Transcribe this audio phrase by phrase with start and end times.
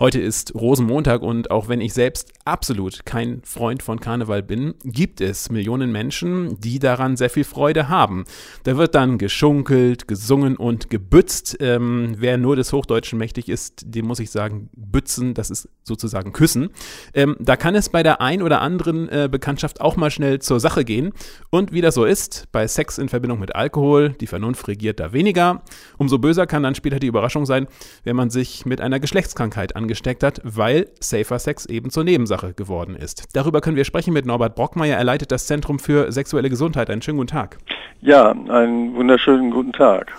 [0.00, 5.20] Heute ist Rosenmontag und auch wenn ich selbst absolut kein Freund von Karneval bin, gibt
[5.20, 8.24] es Millionen Menschen, die daran sehr viel Freude haben.
[8.62, 11.56] Da wird dann geschunkelt, gesungen und gebützt.
[11.58, 16.32] Ähm, wer nur des Hochdeutschen mächtig ist, dem muss ich sagen, bützen, das ist sozusagen
[16.32, 16.70] küssen.
[17.12, 20.60] Ähm, da kann es bei der ein oder anderen äh, Bekanntschaft auch mal schnell zur
[20.60, 21.12] Sache gehen.
[21.50, 25.12] Und wie das so ist, bei Sex in Verbindung mit Alkohol, die Vernunft regiert da
[25.12, 25.62] weniger.
[25.96, 27.66] Umso böser kann dann später die Überraschung sein,
[28.04, 32.52] wenn man sich mit einer Geschlechtskrankheit angeht angesteckt hat, weil Safer Sex eben zur Nebensache
[32.52, 33.34] geworden ist.
[33.34, 34.98] Darüber können wir sprechen mit Norbert Brockmeier.
[34.98, 36.90] Er leitet das Zentrum für sexuelle Gesundheit.
[36.90, 37.56] Einen schönen guten Tag.
[38.02, 40.12] Ja, einen wunderschönen guten Tag.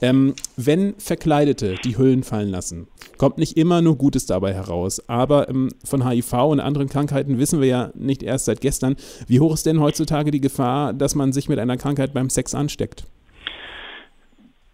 [0.00, 2.86] Ähm, wenn Verkleidete die Hüllen fallen lassen,
[3.18, 5.02] kommt nicht immer nur Gutes dabei heraus.
[5.08, 8.94] Aber ähm, von HIV und anderen Krankheiten wissen wir ja nicht erst seit gestern.
[9.26, 12.54] Wie hoch ist denn heutzutage die Gefahr, dass man sich mit einer Krankheit beim Sex
[12.54, 13.04] ansteckt?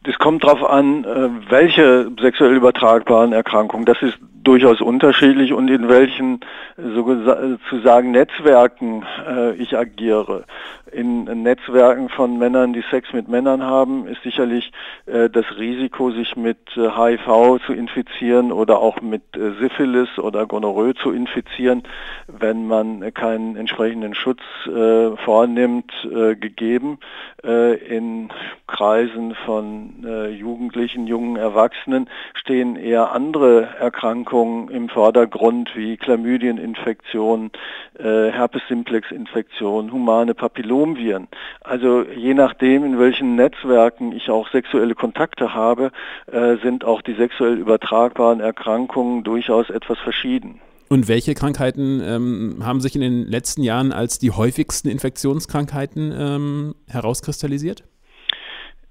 [0.04, 3.86] Es kommt darauf an, äh, welche sexuell übertragbaren Erkrankungen.
[3.86, 6.40] Das ist durchaus unterschiedlich und in welchen
[6.76, 10.44] sozusagen Netzwerken äh, ich agiere.
[10.90, 14.72] In Netzwerken von Männern, die Sex mit Männern haben, ist sicherlich
[15.06, 20.46] äh, das Risiko, sich mit äh, HIV zu infizieren oder auch mit äh, Syphilis oder
[20.46, 21.84] Gonorrhoe zu infizieren,
[22.26, 26.98] wenn man keinen entsprechenden Schutz äh, vornimmt, äh, gegeben.
[27.42, 28.30] in
[28.66, 37.50] Kreisen von Jugendlichen, jungen Erwachsenen stehen eher andere Erkrankungen Erkrankungen im Vordergrund wie Chlamydieninfektionen,
[37.98, 41.28] äh, Herpes simplex Infektionen, humane Papillomviren.
[41.60, 45.92] Also je nachdem, in welchen Netzwerken ich auch sexuelle Kontakte habe,
[46.30, 50.60] äh, sind auch die sexuell übertragbaren Erkrankungen durchaus etwas verschieden.
[50.88, 56.74] Und welche Krankheiten ähm, haben sich in den letzten Jahren als die häufigsten Infektionskrankheiten ähm,
[56.88, 57.84] herauskristallisiert?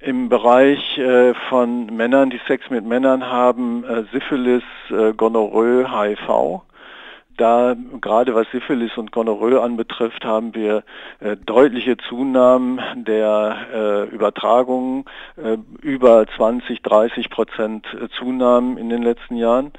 [0.02, 6.62] Im Bereich äh, von Männern, die Sex mit Männern haben, äh, Syphilis, äh, Gonorrhoe, HIV.
[7.38, 10.84] Da gerade was Syphilis und Gonorrhoe anbetrifft, haben wir
[11.46, 15.06] deutliche Zunahmen der Übertragungen,
[15.82, 17.88] über 20, 30 Prozent
[18.20, 19.72] Zunahmen in den letzten Jahren.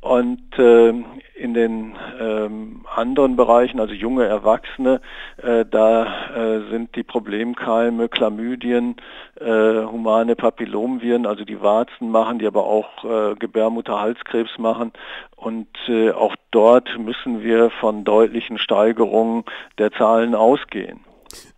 [0.00, 0.92] Und äh,
[1.34, 5.00] in den ähm, anderen Bereichen, also junge Erwachsene,
[5.42, 8.96] äh, da äh, sind die Problemkeime, Chlamydien,
[9.40, 9.44] äh,
[9.84, 14.92] humane Papillomviren, also die Warzen machen, die aber auch äh, Gebärmutterhalskrebs machen.
[15.34, 19.44] Und äh, auch dort müssen wir von deutlichen Steigerungen
[19.78, 21.00] der Zahlen ausgehen.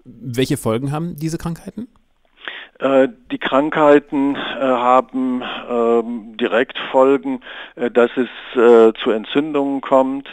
[0.05, 1.89] Welche Folgen haben diese Krankheiten?
[2.79, 7.41] Äh, die Krankheiten äh, haben ähm, direkt Folgen,
[7.75, 10.29] äh, dass es zu Entzündungen kommt,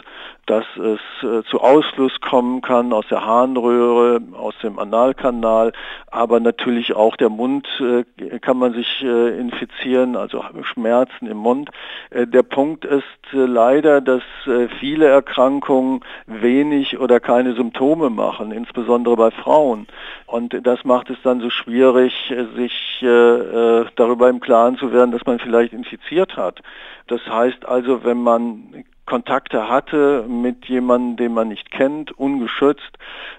[0.46, 5.72] dass es äh, zu Ausfluss kommen kann aus der Harnröhre, aus dem Analkanal,
[6.10, 11.70] aber natürlich auch der Mund äh, kann man sich äh, infizieren, also Schmerzen im Mund.
[12.10, 13.02] Äh, der Punkt ist
[13.32, 19.88] äh, leider, dass äh, viele Erkrankungen wenig oder keine Symptome machen, insbesondere bei Frauen.
[20.26, 25.38] Und das macht es dann so schwierig, sich darüber im Klaren zu werden, dass man
[25.38, 26.60] vielleicht infiziert hat.
[27.06, 32.98] Das heißt also, wenn man Kontakte hatte mit jemandem, den man nicht kennt, ungeschützt,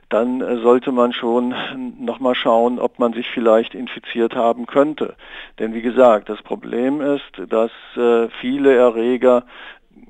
[0.09, 1.53] dann äh, sollte man schon
[1.99, 5.15] nochmal schauen, ob man sich vielleicht infiziert haben könnte.
[5.59, 9.43] Denn wie gesagt, das Problem ist, dass äh, viele Erreger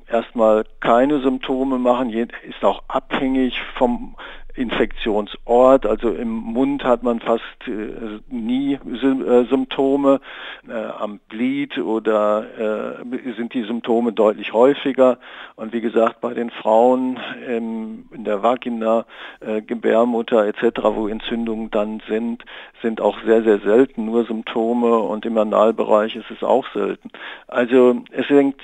[0.07, 4.15] erstmal keine Symptome machen, ist auch abhängig vom
[4.57, 5.85] Infektionsort.
[5.85, 10.19] Also im Mund hat man fast äh, nie äh, Symptome.
[10.67, 15.19] Äh, am Glied oder äh, sind die Symptome deutlich häufiger.
[15.55, 19.05] Und wie gesagt, bei den Frauen ähm, in der Vagina,
[19.39, 22.43] äh, Gebärmutter etc., wo Entzündungen dann sind,
[22.81, 27.09] sind auch sehr, sehr selten nur Symptome und im Analbereich ist es auch selten.
[27.47, 28.61] Also es hängt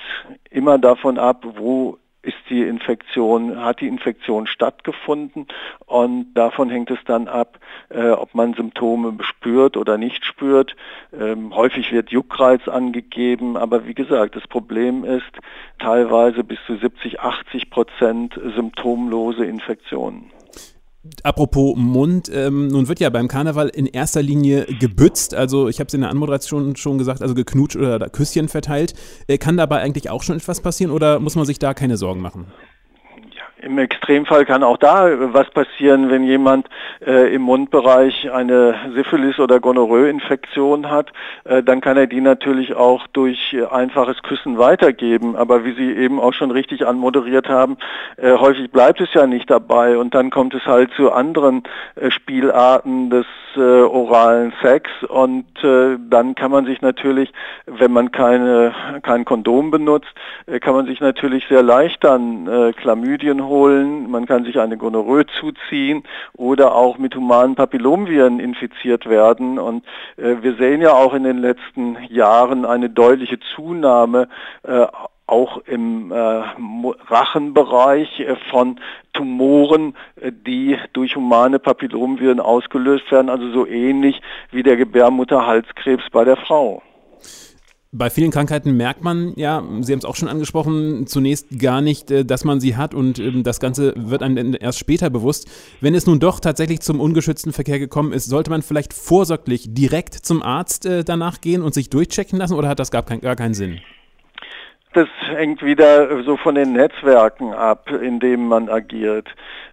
[0.50, 5.46] immer davon ab, wo ist die Infektion, hat die Infektion stattgefunden
[5.86, 7.58] und davon hängt es dann ab,
[7.90, 10.74] äh, ob man Symptome spürt oder nicht spürt.
[11.12, 15.32] Ähm, häufig wird Juckreiz angegeben, aber wie gesagt, das Problem ist
[15.78, 20.30] teilweise bis zu 70, 80 Prozent symptomlose Infektionen.
[21.22, 25.88] Apropos Mund, ähm, nun wird ja beim Karneval in erster Linie gebützt, also ich habe
[25.88, 28.94] es in der Anmoderation schon gesagt, also geknutscht oder Küsschen verteilt.
[29.26, 32.22] Äh, kann dabei eigentlich auch schon etwas passieren oder muss man sich da keine Sorgen
[32.22, 32.46] machen?
[33.64, 36.68] Im Extremfall kann auch da was passieren, wenn jemand
[37.06, 41.12] äh, im Mundbereich eine Syphilis- oder Gonorrhoe-Infektion hat,
[41.44, 45.34] äh, dann kann er die natürlich auch durch einfaches Küssen weitergeben.
[45.34, 47.78] Aber wie Sie eben auch schon richtig anmoderiert haben,
[48.18, 51.62] äh, häufig bleibt es ja nicht dabei und dann kommt es halt zu anderen
[51.94, 53.26] äh, Spielarten des
[53.56, 57.32] äh, oralen Sex und äh, dann kann man sich natürlich,
[57.64, 60.12] wenn man keine, kein Kondom benutzt,
[60.60, 65.24] kann man sich natürlich sehr leicht dann Chlamydien holen holen, man kann sich eine Gonorrhoe
[65.40, 66.02] zuziehen
[66.36, 69.58] oder auch mit humanen Papillomviren infiziert werden.
[69.58, 69.84] Und
[70.16, 74.28] äh, wir sehen ja auch in den letzten Jahren eine deutliche Zunahme
[74.64, 74.86] äh,
[75.26, 78.78] auch im äh, Rachenbereich äh, von
[79.14, 84.20] Tumoren, äh, die durch humane Papillomviren ausgelöst werden, also so ähnlich
[84.50, 86.82] wie der Gebärmutterhalskrebs bei der Frau.
[87.96, 92.10] Bei vielen Krankheiten merkt man ja, Sie haben es auch schon angesprochen, zunächst gar nicht,
[92.10, 95.46] äh, dass man sie hat und ähm, das Ganze wird einem erst später bewusst.
[95.80, 100.14] Wenn es nun doch tatsächlich zum ungeschützten Verkehr gekommen ist, sollte man vielleicht vorsorglich direkt
[100.14, 103.36] zum Arzt äh, danach gehen und sich durchchecken lassen oder hat das gar, kein, gar
[103.36, 103.78] keinen Sinn?
[104.94, 109.28] Das hängt wieder so von den Netzwerken ab, in denen man agiert.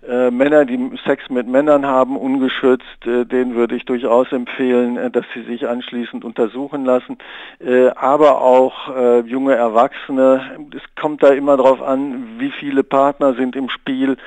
[0.07, 5.11] Äh, Männer, die Sex mit Männern haben, ungeschützt, äh, denen würde ich durchaus empfehlen, äh,
[5.11, 7.19] dass sie sich anschließend untersuchen lassen.
[7.59, 13.35] Äh, aber auch äh, junge Erwachsene, es kommt da immer darauf an, wie viele Partner
[13.35, 14.17] sind im Spiel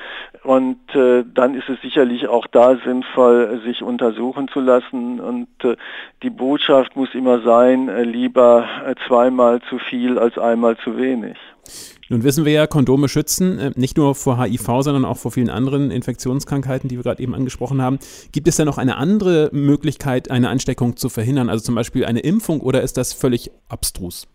[0.43, 5.47] und äh, dann ist es sicherlich auch da sinnvoll, sich untersuchen zu lassen und
[6.23, 8.67] die Botschaft muss immer sein, lieber
[9.07, 11.37] zweimal zu viel als einmal zu wenig.
[12.09, 15.49] Nun wissen wir ja, Kondome schützen, äh, nicht nur vor HIV, sondern auch vor vielen
[15.49, 17.97] anderen Infektionskrankheiten, die wir gerade eben angesprochen haben.
[18.31, 22.19] Gibt es denn noch eine andere Möglichkeit, eine Ansteckung zu verhindern, also zum Beispiel eine
[22.19, 24.27] Impfung, oder ist das völlig abstrus?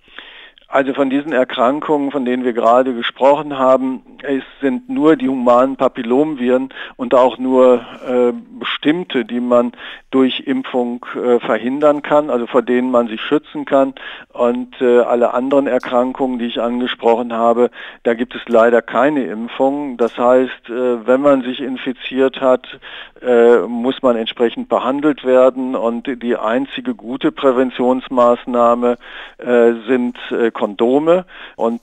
[0.73, 5.75] Also von diesen Erkrankungen, von denen wir gerade gesprochen haben, es sind nur die humanen
[5.75, 9.73] Papillomviren und auch nur äh, bestimmte, die man
[10.13, 13.95] durch Impfung äh, verhindern kann, also vor denen man sich schützen kann.
[14.33, 17.71] Und äh, alle anderen Erkrankungen, die ich angesprochen habe,
[18.05, 19.97] da gibt es leider keine Impfung.
[19.97, 22.79] Das heißt, äh, wenn man sich infiziert hat,
[23.23, 25.75] äh, muss man entsprechend behandelt werden.
[25.75, 28.99] Und die einzige gute Präventionsmaßnahme
[29.39, 30.17] äh, sind
[30.61, 31.25] Kondome.
[31.57, 31.81] Und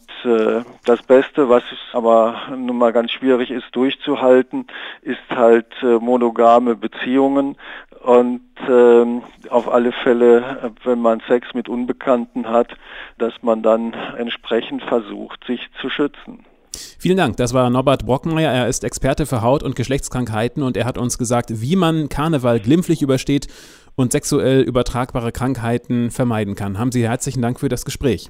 [0.86, 1.64] das Beste, was
[1.94, 4.68] aber nun mal ganz schwierig ist durchzuhalten,
[5.02, 7.56] ist halt monogame Beziehungen.
[8.04, 12.70] Und ähm, auf alle Fälle, wenn man Sex mit Unbekannten hat,
[13.18, 16.46] dass man dann entsprechend versucht, sich zu schützen.
[17.00, 17.38] Vielen Dank.
[17.38, 18.52] Das war Norbert Brockenmeier.
[18.52, 22.60] Er ist Experte für Haut- und Geschlechtskrankheiten und er hat uns gesagt, wie man Karneval
[22.60, 23.48] glimpflich übersteht
[23.96, 26.78] und sexuell übertragbare Krankheiten vermeiden kann.
[26.78, 28.30] Haben Sie herzlichen Dank für das Gespräch.